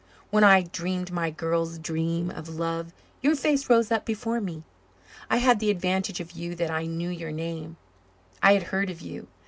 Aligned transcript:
When 0.31 0.43
I 0.43 0.63
dreamed 0.63 1.11
my 1.11 1.29
girl's 1.29 1.77
dream 1.77 2.31
of 2.31 2.49
love 2.49 2.91
your 3.21 3.35
face 3.35 3.69
rose 3.69 3.91
up 3.91 4.03
before 4.03 4.41
me. 4.41 4.63
I 5.29 5.37
had 5.37 5.59
the 5.59 5.69
advantage 5.69 6.19
of 6.19 6.31
you 6.31 6.55
that 6.55 6.71
I 6.71 6.87
knew 6.87 7.09
your 7.11 7.31
name 7.31 7.77
I 8.41 8.53
had 8.53 8.63
heard 8.73 8.89
of 8.89 9.01
you. 9.01 9.27